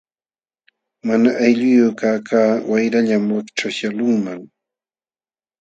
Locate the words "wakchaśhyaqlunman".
3.35-4.39